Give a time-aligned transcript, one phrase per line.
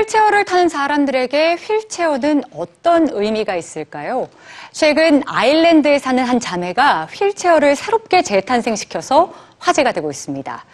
[0.00, 4.28] 휠체어를 타는 사람들에게 휠체어는 어떤 의미가 있을까요?
[4.72, 10.64] 최근 아일랜드에 사는 한 자매가 휠체어를 새롭게 재탄생시켜서 화제가 되고 있습니다.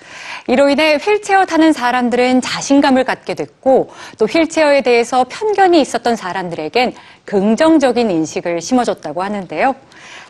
[0.46, 8.10] 이로 인해 휠체어 타는 사람들은 자신감을 갖게 됐고 또 휠체어에 대해서 편견이 있었던 사람들에겐 긍정적인
[8.10, 9.74] 인식을 심어줬다고 하는데요.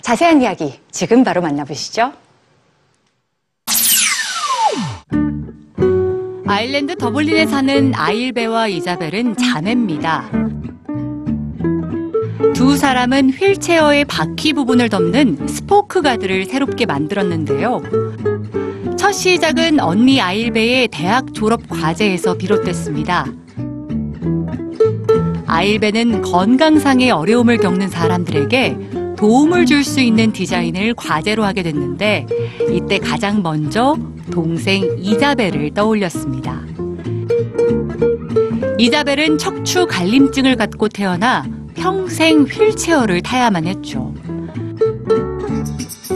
[0.01, 2.13] 자세한 이야기 지금 바로 만나보시죠.
[6.49, 10.31] 아일랜드 더블린에 사는 아일베와 이자벨은 자매입니다.
[12.55, 17.83] 두 사람은 휠체어의 바퀴 부분을 덮는 스포크 가드를 새롭게 만들었는데요.
[18.97, 23.27] 첫 시작은 언니 아일베의 대학 졸업 과제에서 비롯됐습니다.
[25.47, 32.27] 아일베는 건강상의 어려움을 겪는 사람들에게 도움을 줄 수 있는 디자인을 과제로 하게 됐는데
[32.71, 33.97] 이때 가장 먼저
[34.33, 36.61] 동생 이자벨을 떠올렸습니다.
[38.79, 41.45] 이자벨은 척추 갈림증을 갖고 태어나
[41.75, 44.15] 평생 휠체어를 타야만 했죠.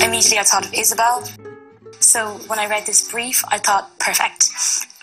[0.02, 1.22] immediately I thought of Isabel.
[2.00, 4.50] So when I read this brief, I thought perfect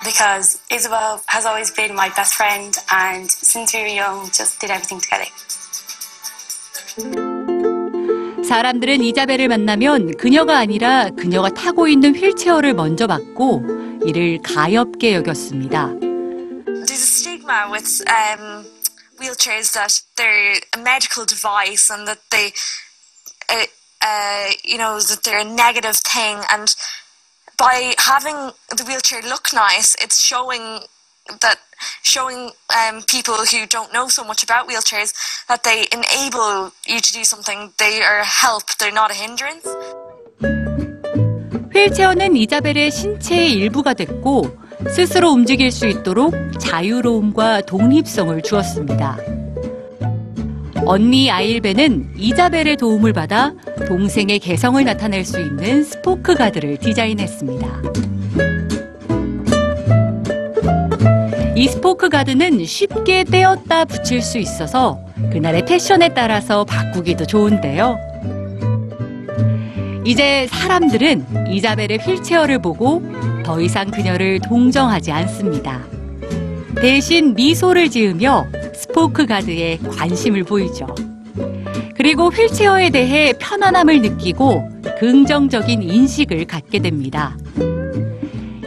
[0.04, 4.72] because Isabel has always been my best friend, and since we were young, just did
[4.72, 5.26] everything together.
[8.48, 13.62] 사람들은 이자벨을 만나면 그녀가 아니라 그녀가 타고 있는 휠체어를 먼저 봤고
[14.06, 15.88] 이를 가엽게 여겼습니다.
[16.88, 18.66] There's a stigma with um,
[19.20, 22.54] wheelchairs that they're a medical device and that they,
[23.52, 23.68] uh,
[24.02, 26.40] uh, you know, that they're a negative thing.
[26.48, 26.74] And
[27.58, 30.88] by having the wheelchair look nice, it's showing
[31.42, 31.60] that
[32.04, 35.14] showing um, people who don't know so much about wheelchairs
[35.48, 37.72] that they enable you to do something.
[37.78, 38.64] They are help.
[38.80, 39.68] They're not a hindrance.
[41.74, 44.58] 휠체어는 이자벨의 신체의 일부가 됐고
[44.90, 49.18] 스스로 움직일 수 있도록 자유로움과 독립성을 주었습니다.
[50.86, 53.54] 언니 아일베는 이자벨의 도움을 받아
[53.88, 57.82] 동생의 개성을 나타낼 수 있는 스포크 가드를 디자인했습니다.
[61.58, 65.00] 이 스포크 가드는 쉽게 떼었다 붙일 수 있어서
[65.32, 67.98] 그날의 패션에 따라서 바꾸기도 좋은데요.
[70.06, 73.02] 이제 사람들은 이자벨의 휠체어를 보고
[73.44, 75.82] 더 이상 그녀를 동정하지 않습니다.
[76.76, 80.86] 대신 미소를 지으며 스포크 가드에 관심을 보이죠.
[81.96, 84.70] 그리고 휠체어에 대해 편안함을 느끼고
[85.00, 87.36] 긍정적인 인식을 갖게 됩니다.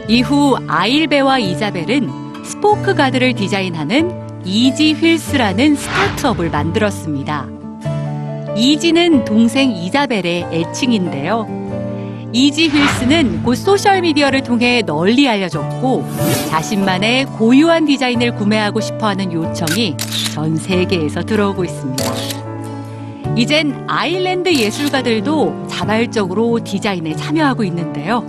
[0.09, 7.47] 이후 아일베와 이자벨은 스포크 가드를 디자인하는 이지 휠스라는 스타트업을 만들었습니다.
[8.55, 11.61] 이지는 동생 이자벨의 애칭인데요.
[12.33, 16.05] 이지 휠스는 곧 소셜미디어를 통해 널리 알려졌고
[16.49, 19.97] 자신만의 고유한 디자인을 구매하고 싶어하는 요청이
[20.33, 22.03] 전 세계에서 들어오고 있습니다.
[23.35, 28.23] 이젠 아일랜드 예술가들도 자발적으로 디자인에 참여하고 있는데요.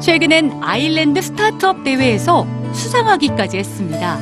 [0.00, 4.18] 최근엔 아일랜드 스타트업 대회에서 수상하기까지 했습니다.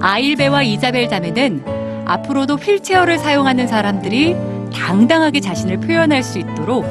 [0.00, 4.36] 아일베와 이자벨 자매는 앞으로도 휠체어를 사용하는 사람들이
[4.74, 6.84] 당당하게 자신을 표현할 수 있도록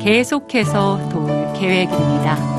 [0.00, 2.57] 계속해서 도울 계획입니다.